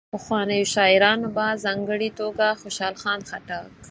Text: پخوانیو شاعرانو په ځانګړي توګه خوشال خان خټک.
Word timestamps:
پخوانیو 0.15 0.69
شاعرانو 0.73 1.27
په 1.35 1.45
ځانګړي 1.63 2.09
توګه 2.19 2.45
خوشال 2.61 2.93
خان 3.01 3.19
خټک. 3.29 3.69